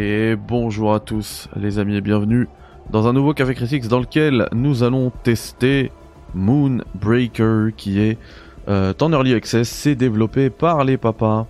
[0.00, 2.46] Et bonjour à tous les amis et bienvenue
[2.88, 5.90] dans un nouveau Café Critics dans lequel nous allons tester
[6.34, 8.16] Moonbreaker qui est
[8.68, 11.48] euh, en early access, c'est développé par les papas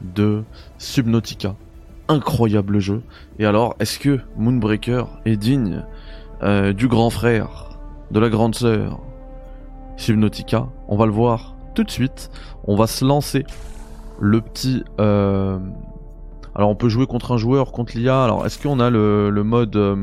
[0.00, 0.44] de
[0.78, 1.56] Subnautica.
[2.08, 3.02] Incroyable jeu.
[3.38, 5.84] Et alors, est-ce que Moonbreaker est digne
[6.42, 7.78] euh, du grand frère,
[8.12, 8.98] de la grande sœur
[9.98, 10.68] Subnautica?
[10.88, 12.30] On va le voir tout de suite.
[12.64, 13.44] On va se lancer
[14.18, 14.84] le petit...
[14.98, 15.58] Euh,
[16.60, 18.22] alors on peut jouer contre un joueur, contre l'IA.
[18.22, 19.76] Alors est-ce qu'on a le, mode...
[19.76, 19.96] Euh,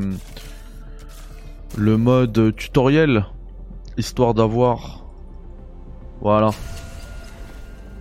[1.76, 3.26] le mode tutoriel
[3.96, 5.04] Histoire d'avoir...
[6.20, 6.50] Voilà.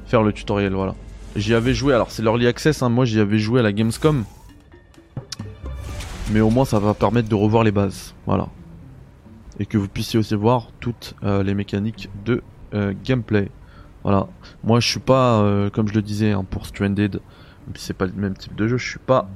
[0.08, 0.96] Faire le tutoriel, voilà.
[1.36, 2.90] J'y avais joué, alors c'est l'early access, hein.
[2.90, 4.24] moi j'y avais joué à la Gamescom.
[6.32, 8.48] Mais au moins ça va permettre de revoir les bases, voilà.
[9.60, 12.42] Et que vous puissiez aussi voir toutes euh, les mécaniques de
[13.04, 13.52] gameplay.
[14.02, 14.28] Voilà.
[14.64, 17.20] Moi, je suis pas, euh, comme je le disais, hein, pour Stranded,
[17.76, 19.28] c'est pas le même type de jeu, je suis pas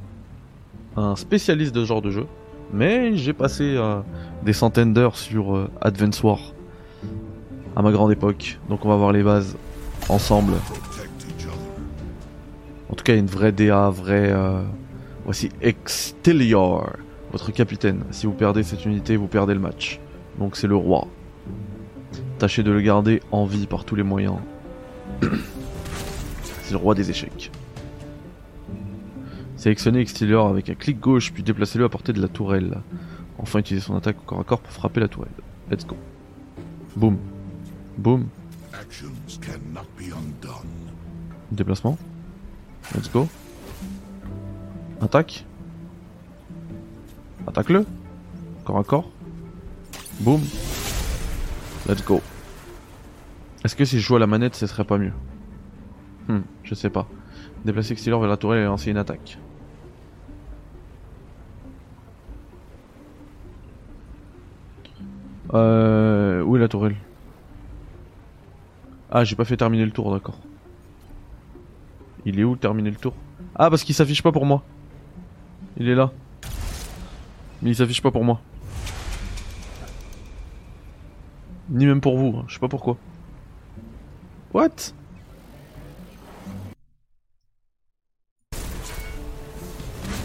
[0.95, 2.25] un spécialiste de ce genre de jeu.
[2.73, 3.99] Mais j'ai passé euh,
[4.43, 5.69] des centaines d'heures sur euh,
[6.23, 6.39] War
[7.75, 8.59] à ma grande époque.
[8.69, 9.57] Donc on va voir les bases
[10.09, 10.53] ensemble.
[12.89, 14.33] En tout cas, une vraie DA, vrai.
[15.23, 16.89] Voici Extelior,
[17.31, 18.03] votre capitaine.
[18.11, 19.99] Si vous perdez cette unité, vous perdez le match.
[20.39, 21.07] Donc c'est le roi.
[22.39, 24.37] Tâchez de le garder en vie par tous les moyens.
[26.63, 27.51] C'est le roi des échecs.
[29.61, 32.81] Sélectionnez Extilior avec un clic gauche, puis déplacez-le à portée de la tourelle.
[33.37, 35.29] Enfin, utilisez son attaque au corps à corps pour frapper la tourelle.
[35.69, 35.95] Let's go.
[36.95, 37.19] Boum.
[37.95, 38.25] Boum.
[41.51, 41.95] Déplacement.
[42.95, 43.27] Let's go.
[44.99, 45.45] Attaque.
[47.45, 47.85] Attaque-le.
[48.65, 49.11] Corps à corps.
[50.21, 50.41] Boum.
[51.87, 52.19] Let's go.
[53.63, 55.13] Est-ce que si je joue à la manette, ce serait pas mieux?
[56.27, 57.07] Hmm, je sais pas.
[57.63, 59.37] Déplacer Xylor vers la tourelle et lancer une attaque.
[65.53, 66.41] Euh...
[66.43, 66.95] Où est la tourelle?
[69.09, 70.39] Ah, j'ai pas fait terminer le tour, d'accord.
[72.25, 73.13] Il est où terminer le tour?
[73.55, 74.63] Ah, parce qu'il s'affiche pas pour moi.
[75.77, 76.11] Il est là.
[77.61, 78.39] Mais il s'affiche pas pour moi.
[81.69, 82.45] Ni même pour vous, hein.
[82.47, 82.97] je sais pas pourquoi.
[84.53, 84.93] What?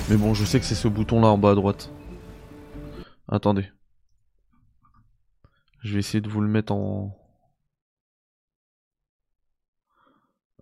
[0.09, 1.91] Mais bon, je sais que c'est ce bouton là en bas à droite.
[3.29, 3.67] Attendez.
[5.87, 7.17] Je vais essayer de vous le mettre en...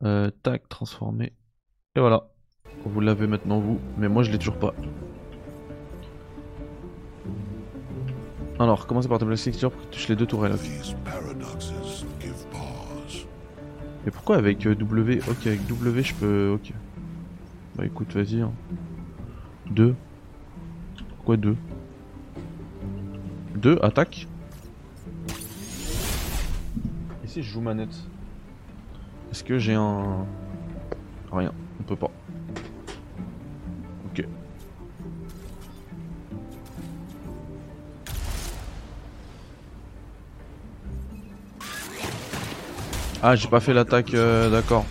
[0.03, 1.33] Euh, tac, transformer.
[1.97, 2.29] Et voilà.
[2.85, 4.75] Vous l'avez maintenant vous, mais moi je l'ai toujours pas.
[8.59, 10.57] Alors, commencez par tabler texture pour que tu touches les deux tourelles.
[14.05, 15.21] Mais pourquoi avec euh, W?
[15.31, 16.51] Ok, avec W je peux...
[16.55, 16.71] Ok.
[17.77, 18.43] Bah écoute, vas-y.
[18.43, 18.53] Hein.
[19.71, 19.95] 2.
[21.17, 21.57] Pourquoi 2
[23.55, 24.29] 2, attaque.
[27.35, 27.97] Si je joue manette
[29.33, 30.25] Est-ce que j'ai un...
[31.33, 32.13] Rien, on peut pas.
[34.07, 34.25] Ok.
[43.21, 44.87] Ah, j'ai pas fait l'attaque, euh, d'accord.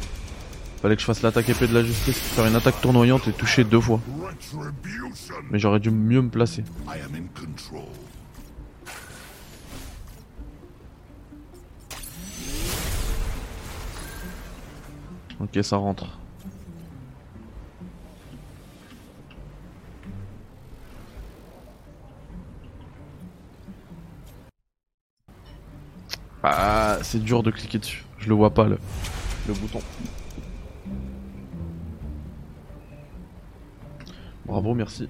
[0.82, 3.64] Fallait que je fasse l'attaque épée de la justice, faire une attaque tournoyante et toucher
[3.64, 4.02] deux fois.
[5.50, 6.66] Mais j'aurais dû mieux me placer.
[15.40, 16.06] Ok, ça rentre.
[26.44, 28.04] Ah, c'est dur de cliquer dessus.
[28.20, 28.78] Je le vois pas le,
[29.48, 29.82] le bouton.
[34.46, 35.10] Bravo, merci.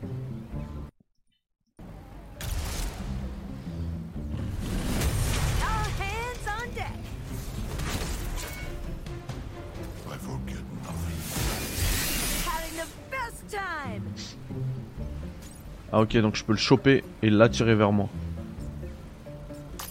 [15.95, 18.09] Ah ok donc je peux le choper et l'attirer vers moi.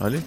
[0.00, 0.18] Allez.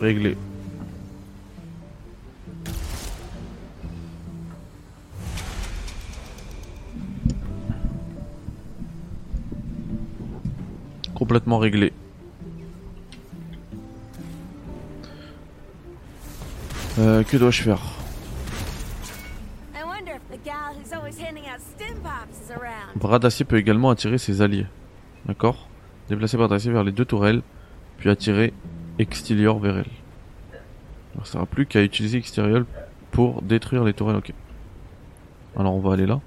[0.00, 0.36] Réglé.
[11.14, 11.92] Complètement réglé.
[16.98, 17.80] Euh, que dois-je faire
[22.96, 24.66] Bras d'acier peut également attirer ses alliés.
[25.26, 25.68] D'accord
[26.08, 27.42] Déplacer bras d'acier vers les deux tourelles,
[27.98, 28.52] puis attirer
[28.98, 29.90] Extilior vers elle.
[31.14, 32.64] Alors, ça sera plus qu'à utiliser Exterial
[33.10, 34.16] pour détruire les tourelles.
[34.16, 34.32] Ok.
[35.56, 36.20] Alors on va aller là.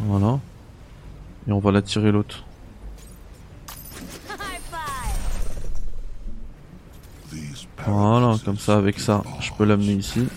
[0.00, 0.40] Voilà.
[1.46, 2.44] Et on va la tirer l'autre.
[7.90, 10.28] Voilà, comme ça, avec ça, je peux l'amener ici.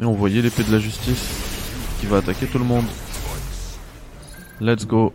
[0.00, 2.84] Et on voyait l'épée de la justice qui va attaquer tout le monde.
[4.60, 5.12] Let's go.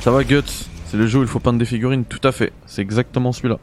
[0.00, 0.42] Ça va Guts?
[0.86, 3.58] C'est le jeu où il faut peindre des figurines Tout à fait, c'est exactement celui-là.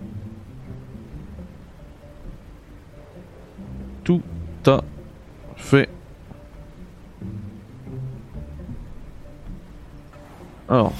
[4.03, 4.21] Tout
[4.65, 4.81] à
[5.55, 5.89] fait.
[10.67, 10.93] Alors.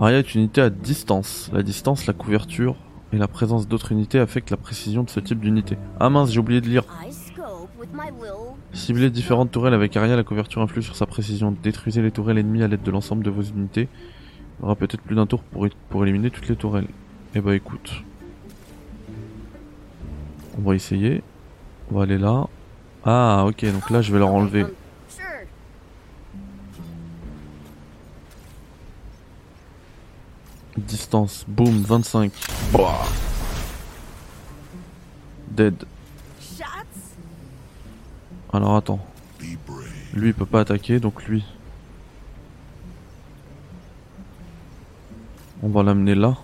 [0.00, 1.50] Aria est une unité à distance.
[1.52, 2.74] La distance, la couverture
[3.12, 5.76] et la présence d'autres unités affectent la précision de ce type d'unité.
[5.98, 6.84] Ah mince, j'ai oublié de lire.
[8.72, 11.54] Cibler différentes tourelles avec Aria, la couverture influe sur sa précision.
[11.62, 13.88] Détruisez les tourelles ennemies à l'aide de l'ensemble de vos unités.
[14.58, 16.88] Il y aura peut-être plus d'un tour pour, pour éliminer toutes les tourelles.
[17.34, 18.02] Eh bah écoute.
[20.58, 21.22] On va essayer.
[21.92, 22.46] On va aller là.
[23.04, 24.64] Ah ok, donc là je vais leur enlever
[30.80, 32.32] Distance, boom, 25.
[35.50, 35.74] Dead.
[38.52, 39.00] Alors attends.
[40.14, 41.44] Lui il peut pas attaquer, donc lui.
[45.62, 46.36] On va l'amener là.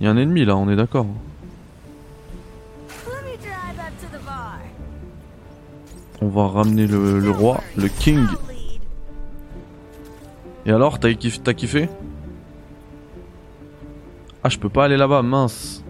[0.00, 1.06] Il y a un ennemi là, on est d'accord.
[6.20, 8.26] On va ramener le, roi, le king.
[10.66, 11.88] Et alors, t'as kiffé?
[14.44, 15.82] Ah, je peux pas aller là-bas, mince.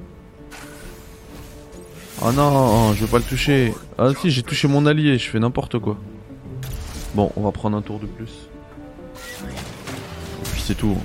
[2.22, 3.74] Oh non, je veux pas le toucher.
[3.96, 5.96] Ah si, j'ai touché mon allié, je fais n'importe quoi.
[7.14, 8.48] Bon, on va prendre un tour de plus.
[9.44, 10.96] Et puis c'est tout.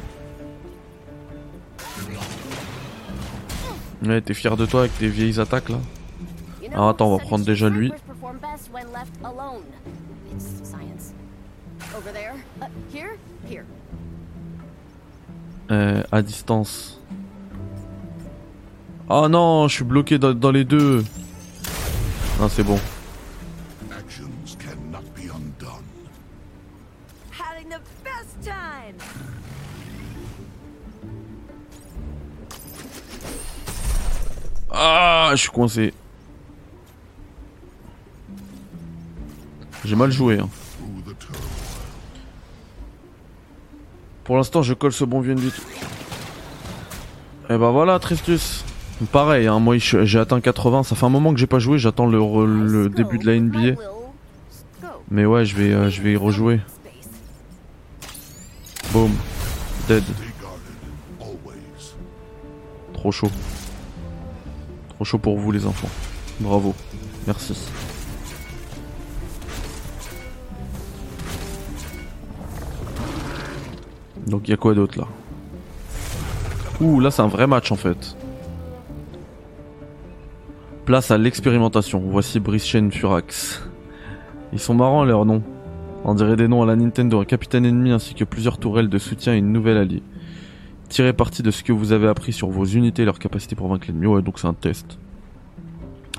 [4.04, 5.78] Ouais, t'es fier de toi avec tes vieilles attaques là
[6.74, 7.94] Alors attends, on va prendre déjà lui.
[15.72, 17.00] Euh, à distance.
[19.10, 21.04] Oh non, je suis bloqué dans, les deux.
[22.40, 22.80] Non, c'est bon.
[34.76, 35.94] Ah, je suis coincé.
[39.86, 40.40] J'ai mal joué.
[40.40, 40.50] Hein.
[44.24, 45.62] Pour l'instant, je colle ce bon vieux du tout.
[47.50, 48.64] Et eh ben voilà, Tristus.
[49.12, 52.06] Pareil, hein, moi j'ai atteint 80, ça fait un moment que j'ai pas joué, j'attends
[52.06, 53.80] le, début de la NBA.
[55.12, 56.60] Mais ouais, je vais, euh, je vais y rejouer.
[58.92, 59.12] Boom.
[59.88, 60.04] Dead.
[62.94, 63.32] Trop chaud.
[64.90, 65.90] Trop chaud pour vous les enfants.
[66.40, 66.74] Bravo.
[67.28, 67.54] Merci.
[74.28, 75.08] Donc il y a quoi d'autre là?
[76.82, 78.16] Ouh, là c'est un vrai match en fait.
[80.86, 82.04] Place à l'expérimentation.
[82.06, 83.64] Voici Brishen Furax.
[84.52, 85.42] Ils sont marrants leurs noms.
[86.04, 88.98] On dirait des noms à la Nintendo, un capitaine ennemi ainsi que plusieurs tourelles de
[88.98, 90.04] soutien et une nouvelle alliée.
[90.90, 93.70] Tirez parti de ce que vous avez appris sur vos unités et leur capacité pour
[93.70, 94.08] vaincre l'ennemi.
[94.08, 95.00] Ouais, donc c'est un test.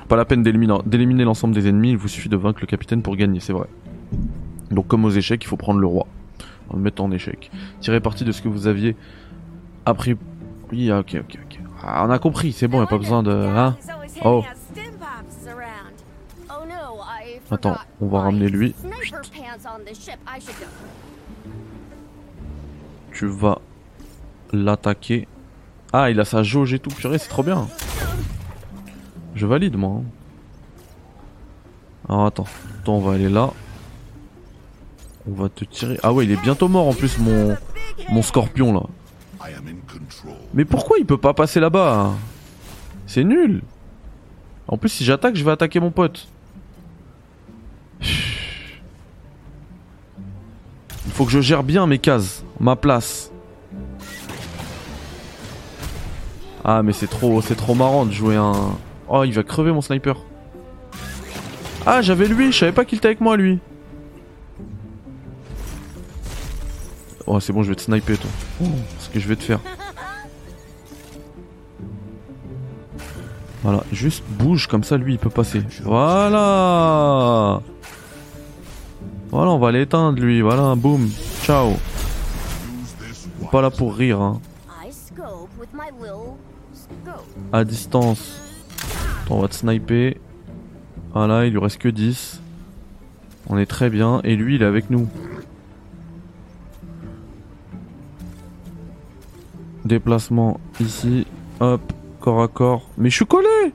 [0.08, 3.16] Pas la peine d'éliminer l'ensemble des ennemis, il vous suffit de vaincre le capitaine pour
[3.16, 3.68] gagner, c'est vrai.
[4.70, 6.06] Donc comme aux échecs, il faut prendre le roi.
[6.70, 7.50] En le mettant en échec.
[7.80, 8.96] Tirez parti de ce que vous aviez
[9.84, 10.16] appris.
[10.72, 11.60] Oui, ah, ok, ok, ok.
[11.82, 13.30] Ah, on a compris, c'est bon, y a pas besoin de...
[13.30, 13.76] Hein
[14.24, 14.42] Oh
[17.50, 18.74] Attends, on va ramener lui.
[23.12, 23.58] Tu vas
[24.52, 25.28] l'attaquer.
[25.92, 27.68] Ah, il a sa jauge et tout, purée, c'est trop bien.
[29.34, 30.00] Je valide, moi.
[30.00, 30.04] Hein.
[32.08, 32.46] Alors attends,
[32.80, 33.50] attends, on va aller là.
[35.28, 35.98] On va te tirer.
[36.02, 37.56] Ah ouais, il est bientôt mort en plus, mon,
[38.10, 38.82] mon scorpion là.
[40.54, 42.12] Mais pourquoi il peut pas passer là-bas?
[43.06, 43.62] C'est nul.
[44.74, 46.26] En plus, si j'attaque, je vais attaquer mon pote.
[48.00, 48.08] Il
[51.12, 53.30] faut que je gère bien mes cases, ma place.
[56.64, 58.76] Ah mais c'est trop c'est trop marrant de jouer un...
[59.08, 60.16] Oh il va crever mon sniper.
[61.86, 63.60] Ah j'avais lui, je savais pas qu'il était avec moi lui.
[67.28, 68.30] Oh c'est bon je vais te sniper toi.
[68.98, 69.60] Ce que je vais te faire?
[73.64, 75.62] Voilà, juste bouge comme ça, lui il peut passer.
[75.82, 77.62] Voilà
[79.30, 81.08] Voilà, on va l'éteindre lui, voilà, boum,
[81.42, 81.72] ciao.
[83.50, 84.40] Pas là pour rire, hein.
[87.52, 88.40] À distance.
[89.30, 90.16] On va te sniper.
[91.12, 92.40] Voilà, il lui reste que 10.
[93.48, 94.20] On est très bien.
[94.24, 95.08] Et lui, il est avec nous.
[99.84, 101.26] Déplacement ici.
[101.60, 101.92] Hop,
[102.32, 102.88] à corps.
[102.96, 103.72] Mais je suis collé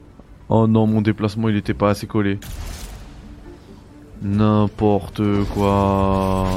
[0.49, 2.39] Oh non, mon déplacement, il était pas assez collé.
[4.21, 5.21] N'importe
[5.53, 6.47] quoi.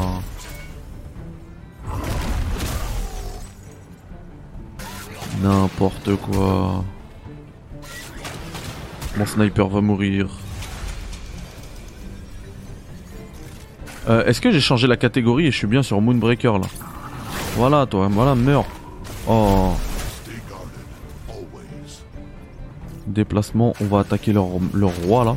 [5.43, 6.85] N'importe quoi.
[9.17, 10.29] Mon sniper va mourir.
[14.09, 16.67] Euh, Est-ce que j'ai changé la catégorie et je suis bien sur Moonbreaker là?
[17.57, 18.65] Voilà toi, voilà, meurs.
[19.29, 19.73] Oh.
[23.13, 24.47] Déplacement, on va attaquer leur,
[25.07, 25.37] roi là.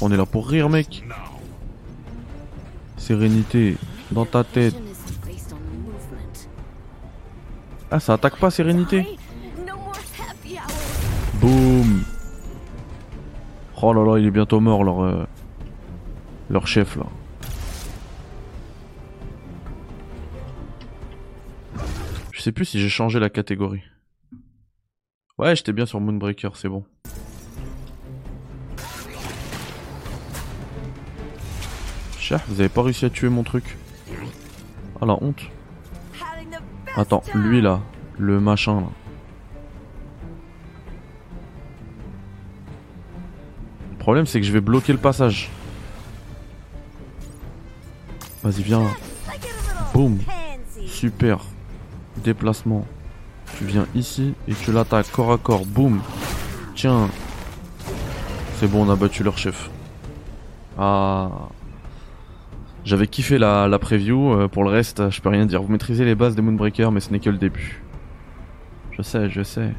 [0.00, 1.02] On est là pour rire mec.
[2.96, 3.76] Sérénité
[4.12, 4.76] dans ta tête.
[7.90, 9.18] Ah ça attaque pas sérénité
[11.40, 12.04] Boum
[13.82, 15.24] Oh là là il est bientôt mort leur, euh,
[16.50, 17.06] leur chef là.
[22.48, 23.82] Sais plus si j'ai changé la catégorie.
[25.36, 26.82] Ouais j'étais bien sur Moonbreaker c'est bon.
[32.18, 33.76] Cher, vous avez pas réussi à tuer mon truc.
[34.98, 35.42] Ah la honte.
[36.96, 37.82] Attends, lui là,
[38.16, 38.88] le machin là.
[43.90, 45.50] Le problème c'est que je vais bloquer le passage.
[48.42, 48.86] Vas-y viens.
[49.92, 50.18] Boum.
[50.86, 51.40] Super.
[52.22, 52.86] Déplacement.
[53.56, 55.64] Tu viens ici et tu l'attaques corps à corps.
[55.64, 56.00] Boum.
[56.74, 57.08] Tiens.
[58.56, 59.70] C'est bon, on a battu leur chef.
[60.78, 61.30] Ah.
[62.84, 65.62] J'avais kiffé la, la preview, euh, pour le reste, je peux rien dire.
[65.62, 67.82] Vous maîtrisez les bases des Moonbreaker, mais ce n'est que le début.
[68.92, 69.74] Je sais, je sais.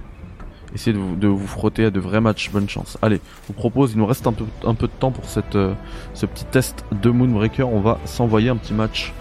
[0.76, 2.98] Essayez de vous, frotter à de vrais matchs, bonne chance.
[3.02, 5.74] Allez, vous propose, il nous reste un peu, de temps pour cette, euh,
[6.14, 7.68] ce petit test de Moonbreaker.
[7.68, 9.12] On va s'envoyer un petit match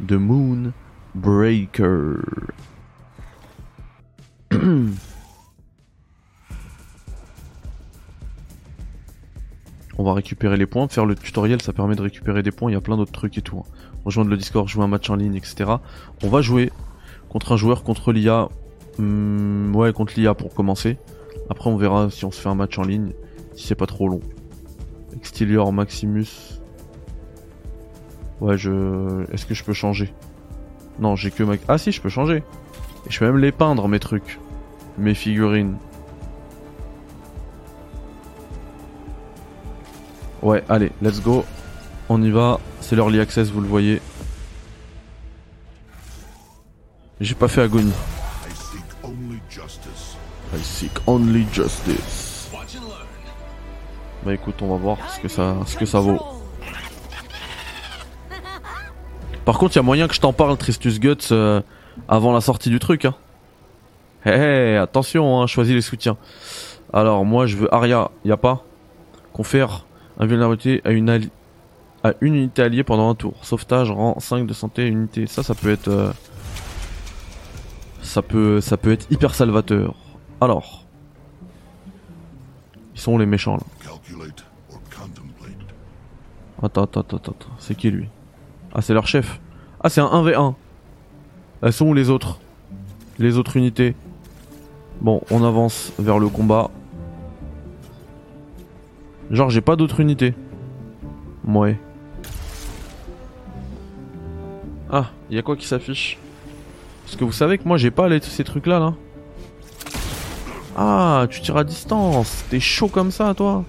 [0.00, 0.16] de
[1.16, 2.20] Moonbreaker.
[9.98, 10.88] On va récupérer les points.
[10.88, 12.70] Faire le tutoriel, ça permet de récupérer des points.
[12.70, 13.58] Il y a plein d'autres trucs et tout.
[13.58, 13.70] hein.
[14.04, 15.70] Rejoindre le Discord, jouer un match en ligne, etc.
[16.22, 16.70] On va jouer
[17.28, 18.48] contre un joueur, contre l'IA.
[18.98, 20.98] Hmm, ouais, contre l'IA pour commencer.
[21.50, 23.12] Après, on verra si on se fait un match en ligne.
[23.54, 24.20] Si c'est pas trop long.
[25.16, 26.60] Extilior Maximus.
[28.40, 29.24] Ouais, je.
[29.32, 30.12] Est-ce que je peux changer?
[30.98, 31.60] Non, j'ai que Mac.
[31.68, 32.42] Ah si, je peux changer.
[33.06, 34.38] Et je peux même les peindre, mes trucs.
[34.98, 35.76] Mes figurines.
[40.42, 41.44] Ouais, allez, let's go.
[42.08, 42.60] On y va.
[42.80, 44.00] C'est l'early access, vous le voyez.
[47.20, 47.90] J'ai pas fait agonie.
[47.90, 50.16] I seek only justice.
[50.54, 52.50] I seek only justice.
[54.24, 56.20] Bah écoute, on va voir ce que ça, ce que ça vaut.
[59.46, 61.62] Par contre, il y a moyen que je t'en parle, Tristus Guts, euh,
[62.08, 63.06] avant la sortie du truc.
[63.06, 63.14] Hein.
[64.26, 66.16] Hé, hé, attention, hein, choisis les soutiens.
[66.92, 68.64] Alors, moi, je veux Aria, y a pas
[69.32, 69.86] Confère
[70.18, 71.30] invulnérabilité à une, alli-
[72.02, 73.34] à une unité alliée pendant un tour.
[73.42, 75.26] Sauvetage, rang 5 de santé, unité.
[75.26, 75.88] Ça, ça peut être...
[75.88, 76.12] euh,
[78.02, 79.94] ça peut, ça peut être hyper salvateur.
[80.40, 80.82] Alors...
[82.94, 83.62] Ils sont où, les méchants, là?
[86.62, 87.34] Attends, attends, attends, attends.
[87.58, 88.08] C'est qui lui?
[88.78, 89.40] Ah, c'est leur chef.
[89.82, 90.52] Ah, c'est un 1v1.
[91.62, 92.38] Elles sont où les autres?
[93.18, 93.94] Les autres unités?
[95.00, 96.70] Bon, on avance vers le combat.
[99.30, 100.34] Genre, j'ai pas d'autres unités.
[101.46, 101.78] Ouais.
[104.90, 106.18] Ah, y a quoi qui s'affiche?
[107.06, 108.94] Parce que vous savez que moi, j'ai pas ces trucs-là, là.
[110.76, 112.44] Ah, tu tires à distance.
[112.50, 113.64] T'es chaud comme ça, toi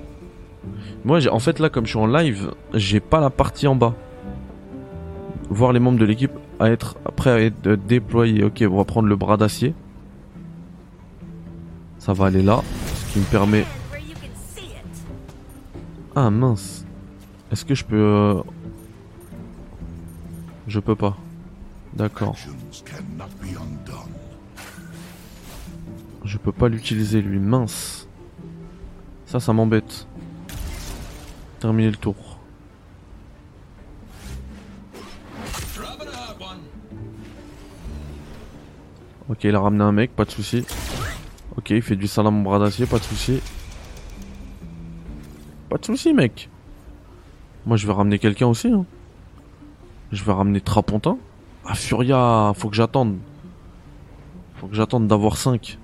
[1.05, 3.75] moi, j'ai- en fait, là, comme je suis en live, j'ai pas la partie en
[3.75, 3.93] bas.
[5.49, 8.43] Voir les membres de l'équipe à être prêts à être déployés.
[8.43, 9.73] Ok, on va prendre le bras d'acier.
[11.99, 12.61] Ça va aller là,
[12.95, 13.65] ce qui me permet.
[16.15, 16.85] Ah mince.
[17.51, 18.41] Est-ce que je peux euh,
[20.67, 21.15] Je peux pas.
[21.93, 22.35] D'accord.
[26.23, 27.39] Je peux pas l'utiliser lui.
[27.39, 28.07] Mince.
[29.25, 30.07] Ça, ça m'embête.
[31.59, 32.36] Terminer le tour.
[39.29, 40.65] Ok, il a ramené un mec, pas de souci.
[41.57, 43.41] Ok, il fait du salam bras d'acier, pas de souci.
[45.69, 46.49] Pas de souci, mec.
[47.65, 48.69] Moi, je vais ramener quelqu'un aussi.
[48.69, 48.85] hein.
[50.13, 51.17] Je vais ramener Trapontin.
[51.65, 53.17] Ah, Furia, faut que j'attende.
[54.55, 55.77] Faut que j'attende d'avoir 5.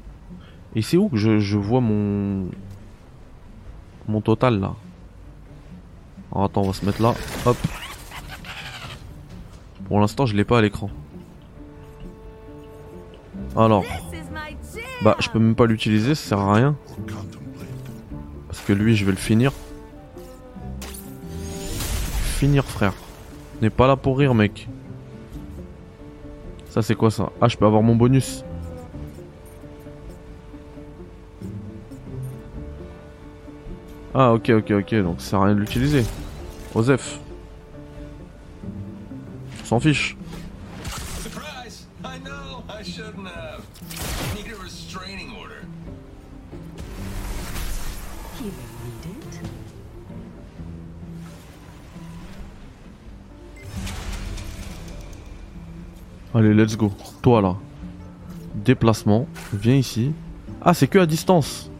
[0.75, 2.49] Et c'est où que je, je vois mon...
[4.07, 4.75] Mon total, là?
[6.31, 7.13] Alors, attends, on va se mettre là.
[7.45, 7.57] Hop.
[9.85, 10.89] Pour l'instant, je l'ai pas à l'écran.
[13.55, 13.83] Alors,
[15.03, 16.75] bah, je peux même pas l'utiliser, ça sert à rien.
[18.47, 19.51] Parce que lui, je vais le finir.
[22.37, 22.93] Finir, frère.
[23.59, 24.67] On n'est pas là pour rire, mec.
[26.69, 27.31] Ça, c'est quoi ça?
[27.39, 28.43] Ah, je peux avoir mon bonus.
[34.15, 34.95] Ah, ok, ok, ok.
[34.95, 36.03] Donc, ça sert à rien de l'utiliser.
[36.75, 37.19] Osef.
[39.61, 40.17] On s'en fiche.
[56.43, 56.91] Allez, let's go.
[57.21, 57.55] Toi là.
[58.53, 59.27] Déplacement.
[59.53, 60.11] Viens ici.
[60.61, 61.71] Ah, c'est que à distance.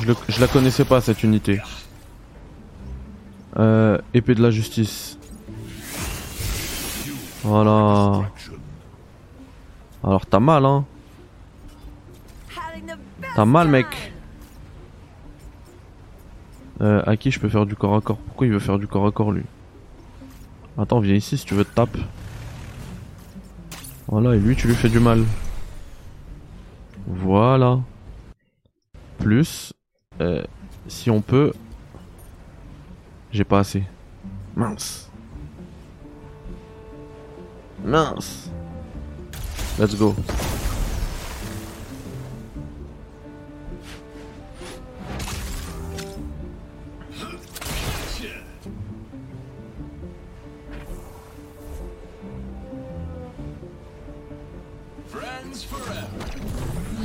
[0.00, 1.60] Je, la connaissais pas cette unité.
[3.58, 5.18] Euh, épée de la justice.
[7.42, 8.30] Voilà.
[10.04, 10.84] Alors t'as mal hein.
[13.34, 14.12] T'as mal mec.
[16.80, 18.18] Euh, à qui je peux faire du corps à corps?
[18.18, 19.42] Pourquoi il veut faire du corps à corps lui?
[20.78, 21.98] Attends, viens ici si tu veux te tape.
[24.08, 25.24] Voilà, et lui tu lui fais du mal.
[27.06, 27.80] Voilà.
[29.18, 29.72] Plus,
[30.20, 30.42] euh,
[30.88, 31.52] si on peut...
[33.30, 33.84] J'ai pas assez.
[34.54, 35.10] Mince.
[37.84, 38.50] Mince.
[39.78, 40.14] Let's go.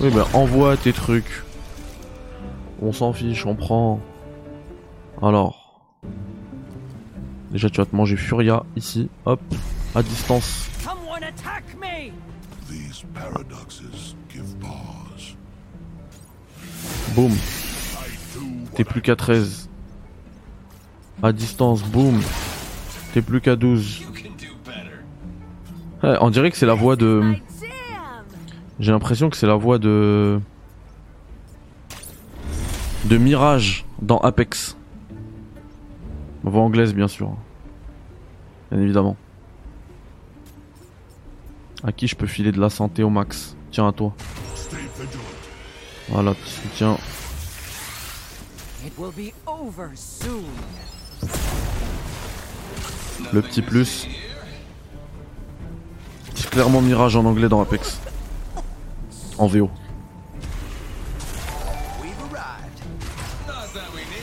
[0.07, 1.43] Oui, bah envoie tes trucs.
[2.81, 3.99] On s'en fiche, on prend.
[5.21, 5.81] Alors.
[7.51, 9.41] Déjà, tu vas te manger Furia ici, hop,
[9.95, 10.69] à distance.
[10.81, 12.11] Someone attack me!
[12.69, 15.35] These paradoxes give pause.
[17.13, 17.33] Boum,
[18.75, 19.69] t'es plus qu'à 13.
[21.21, 22.21] À distance, boum,
[23.13, 23.99] t'es plus qu'à 12.
[23.99, 24.99] You can do better.
[26.01, 27.35] Ouais, on dirait que c'est la voix de.
[28.79, 30.39] J'ai l'impression que c'est la voix de.
[33.05, 34.77] De Mirage dans Apex.
[36.43, 37.35] Voix anglaise, bien sûr.
[38.71, 39.15] Bien évidemment.
[41.83, 43.55] À qui je peux filer de la santé au max?
[43.71, 44.13] Tiens, à toi.
[46.09, 46.33] Voilà,
[49.95, 50.43] soon.
[53.33, 54.07] Le petit plus.
[56.35, 57.99] C'est clairement Mirage en anglais dans Apex.
[59.37, 59.69] En VO.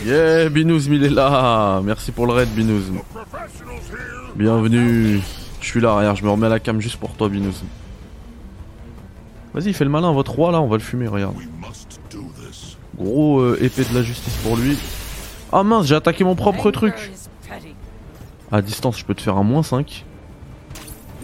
[0.04, 1.80] Yeah, Binouz, il est là.
[1.82, 2.92] Merci pour le raid, Binouz.
[3.12, 4.32] Professionals here.
[4.36, 5.20] Bienvenue.
[5.60, 7.62] Je suis là, regarde, je me remets à la cam juste pour toi, Binouz.
[9.54, 11.36] Vas-y, fais le malin, votre roi là, on va le fumer, regarde.
[12.98, 14.76] Gros euh, épée de la justice pour lui.
[15.52, 17.12] Ah mince, j'ai attaqué mon propre truc.
[18.50, 20.04] À distance, je peux te faire un moins 5.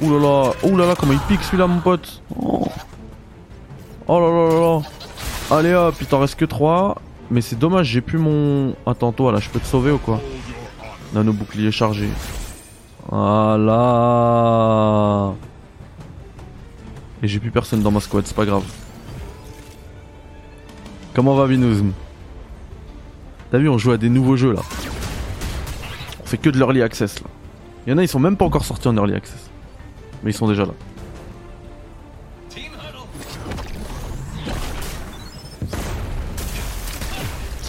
[0.00, 2.22] Ouh là là, ouh là là, comment il pique celui-là, mon pote.
[2.40, 2.66] Oh.
[4.10, 4.82] Oh là là là.
[5.56, 7.00] Allez hop, il t'en reste que 3.
[7.30, 8.74] Mais c'est dommage, j'ai plus mon.
[8.84, 10.20] Attends, toi là, je peux te sauver ou quoi?
[11.14, 12.08] Nano bouclier chargé.
[13.08, 13.72] Voilà.
[17.22, 18.64] Et j'ai plus personne dans ma squad, c'est pas grave.
[21.14, 21.92] Comment va Vinouzm?
[23.50, 24.62] T'as vu, on joue à des nouveaux jeux là.
[26.22, 27.26] On fait que de l'early access là.
[27.86, 29.50] Il y en a, ils sont même pas encore sortis en early access.
[30.22, 30.72] Mais ils sont déjà là.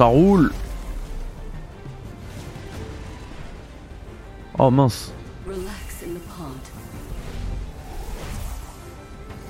[0.02, 0.52] Ça roule
[4.58, 5.14] Oh mince.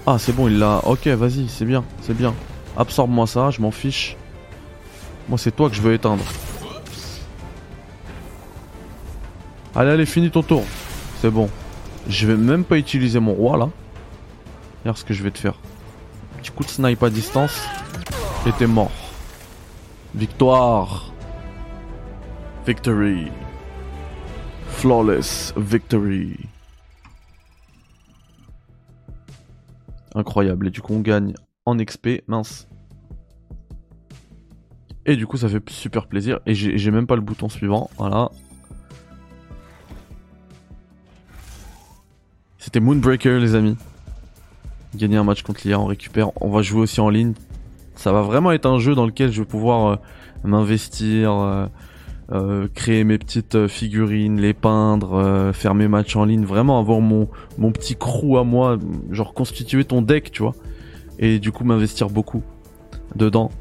[0.05, 0.81] Ah c'est bon, il l'a...
[0.85, 2.33] Ok, vas-y, c'est bien, c'est bien.
[2.75, 4.17] Absorbe-moi ça, je m'en fiche.
[5.29, 6.25] Moi c'est toi que je veux éteindre.
[9.73, 10.65] Allez, allez, finis ton tour.
[11.21, 11.49] C'est bon.
[12.09, 13.69] Je vais même pas utiliser mon roi là.
[14.81, 15.55] Regarde ce que je vais te faire.
[16.41, 17.57] Petit coup de snipe à distance.
[18.45, 18.91] Et t'es mort.
[20.13, 21.13] Victoire.
[22.65, 23.32] Victory.
[24.67, 26.38] Flawless victory.
[30.13, 30.67] Incroyable.
[30.67, 31.34] Et du coup, on gagne
[31.65, 32.24] en XP.
[32.28, 32.67] Mince.
[35.06, 36.39] Et du coup, ça fait super plaisir.
[36.45, 37.89] Et j'ai même pas le bouton suivant.
[37.97, 38.30] Voilà.
[42.58, 43.78] C'était Moonbreaker, les amis.
[44.93, 46.32] Gagner un match contre l'IA, on récupère.
[46.41, 47.34] On va jouer aussi en ligne.
[47.95, 49.95] Ça va vraiment être un jeu dans lequel je vais pouvoir euh,
[50.43, 51.65] m'investir, euh,
[52.32, 56.45] euh, créer mes petites figurines, les peindre, faire mes matchs en ligne.
[56.45, 57.27] Vraiment avoir mon,
[57.58, 58.77] mon petit crew à moi.
[59.12, 60.56] Genre constituer ton deck, tu vois.
[61.19, 62.43] Et du coup, m'investir beaucoup
[63.15, 63.51] dedans.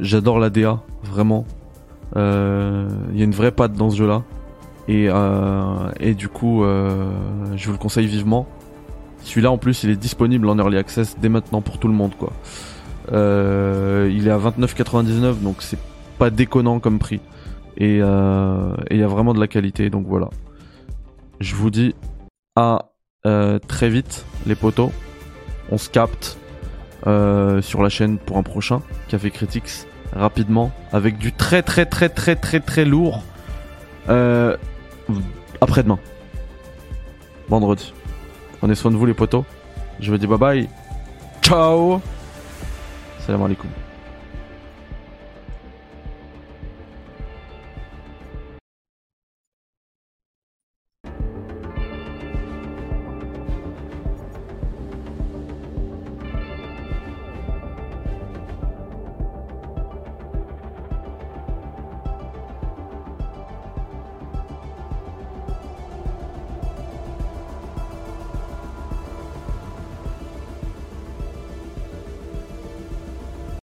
[0.00, 1.44] J'adore la DA, vraiment.
[2.14, 4.22] Il y a une vraie patte dans ce jeu-là.
[4.86, 5.08] Et,
[6.00, 8.46] et du coup, je vous le conseille vivement.
[9.22, 12.14] Celui-là, en plus, il est disponible en early access dès maintenant pour tout le monde,
[12.16, 12.32] quoi.
[13.12, 15.78] Euh, il est à 29,99, donc c'est
[16.18, 17.20] pas déconnant comme prix.
[17.76, 20.28] Et euh, et il y a vraiment de la qualité, donc voilà.
[21.40, 21.94] Je vous dis
[22.56, 22.90] à
[23.26, 24.90] euh, très vite, les potos.
[25.70, 26.38] On se capte
[27.62, 32.36] sur la chaîne pour un prochain Café Critics rapidement avec du très très très très
[32.36, 33.22] très très lourd
[35.60, 35.98] après-demain
[37.48, 37.94] vendredi
[38.58, 39.44] prenez soin de vous les potos
[40.00, 40.68] je vous dis bye bye
[41.40, 42.02] ciao
[43.28, 43.87] salam alaikum